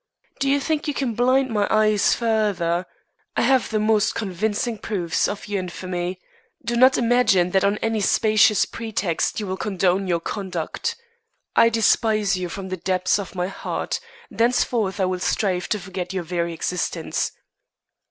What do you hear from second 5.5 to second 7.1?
infamy. Do not